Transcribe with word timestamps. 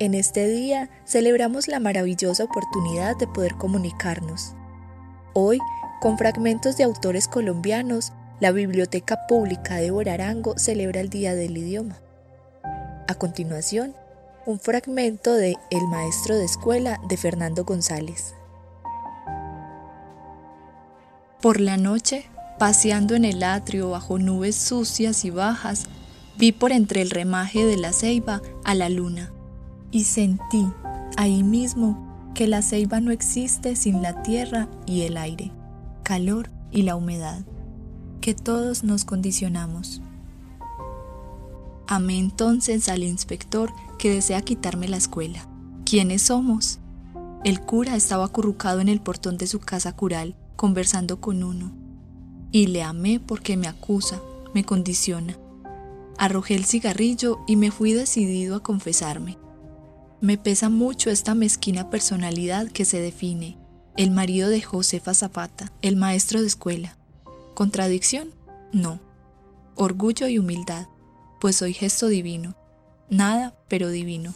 En 0.00 0.14
este 0.14 0.48
día 0.48 0.90
celebramos 1.04 1.68
la 1.68 1.78
maravillosa 1.78 2.42
oportunidad 2.42 3.16
de 3.16 3.28
poder 3.28 3.54
comunicarnos. 3.54 4.56
Hoy, 5.34 5.60
con 6.00 6.18
fragmentos 6.18 6.76
de 6.76 6.82
autores 6.82 7.28
colombianos, 7.28 8.12
la 8.40 8.50
Biblioteca 8.50 9.28
Pública 9.28 9.76
de 9.76 9.92
Borarango 9.92 10.58
celebra 10.58 11.00
el 11.00 11.10
Día 11.10 11.36
del 11.36 11.56
Idioma. 11.56 12.00
A 13.06 13.14
continuación, 13.14 13.94
un 14.46 14.58
fragmento 14.58 15.32
de 15.32 15.54
El 15.70 15.86
Maestro 15.86 16.36
de 16.36 16.44
Escuela 16.44 17.00
de 17.08 17.16
Fernando 17.16 17.64
González. 17.64 18.34
Por 21.40 21.60
la 21.60 21.76
noche, 21.76 22.28
paseando 22.58 23.14
en 23.14 23.24
el 23.24 23.44
atrio 23.44 23.90
bajo 23.90 24.18
nubes 24.18 24.56
sucias 24.56 25.24
y 25.24 25.30
bajas, 25.30 25.84
vi 26.36 26.50
por 26.50 26.72
entre 26.72 27.00
el 27.00 27.10
remaje 27.10 27.64
de 27.64 27.76
la 27.76 27.92
ceiba 27.92 28.42
a 28.64 28.74
la 28.74 28.88
luna 28.88 29.33
y 29.94 30.02
sentí 30.02 30.66
ahí 31.16 31.44
mismo 31.44 32.32
que 32.34 32.48
la 32.48 32.62
ceiba 32.62 33.00
no 33.00 33.12
existe 33.12 33.76
sin 33.76 34.02
la 34.02 34.24
tierra 34.24 34.68
y 34.86 35.02
el 35.02 35.16
aire, 35.16 35.52
calor 36.02 36.50
y 36.72 36.82
la 36.82 36.96
humedad, 36.96 37.44
que 38.20 38.34
todos 38.34 38.82
nos 38.82 39.04
condicionamos. 39.04 40.02
Amé 41.86 42.18
entonces 42.18 42.88
al 42.88 43.04
inspector 43.04 43.72
que 43.96 44.12
desea 44.12 44.42
quitarme 44.42 44.88
la 44.88 44.96
escuela. 44.96 45.48
¿Quiénes 45.84 46.22
somos? 46.22 46.80
El 47.44 47.60
cura 47.60 47.94
estaba 47.94 48.24
acurrucado 48.24 48.80
en 48.80 48.88
el 48.88 49.00
portón 49.00 49.38
de 49.38 49.46
su 49.46 49.60
casa 49.60 49.94
cural, 49.94 50.34
conversando 50.56 51.20
con 51.20 51.44
uno. 51.44 51.70
Y 52.50 52.66
le 52.66 52.82
amé 52.82 53.20
porque 53.20 53.56
me 53.56 53.68
acusa, 53.68 54.20
me 54.54 54.64
condiciona. 54.64 55.38
Arrojé 56.18 56.56
el 56.56 56.64
cigarrillo 56.64 57.38
y 57.46 57.54
me 57.54 57.70
fui 57.70 57.92
decidido 57.92 58.56
a 58.56 58.62
confesarme. 58.64 59.38
Me 60.24 60.38
pesa 60.38 60.70
mucho 60.70 61.10
esta 61.10 61.34
mezquina 61.34 61.90
personalidad 61.90 62.68
que 62.68 62.86
se 62.86 62.98
define, 62.98 63.58
el 63.98 64.10
marido 64.10 64.48
de 64.48 64.62
Josefa 64.62 65.12
Zapata, 65.12 65.70
el 65.82 65.96
maestro 65.96 66.40
de 66.40 66.46
escuela. 66.46 66.96
¿Contradicción? 67.52 68.30
No. 68.72 69.00
Orgullo 69.74 70.26
y 70.26 70.38
humildad, 70.38 70.86
pues 71.42 71.56
soy 71.56 71.74
gesto 71.74 72.08
divino. 72.08 72.56
Nada, 73.10 73.54
pero 73.68 73.90
divino. 73.90 74.34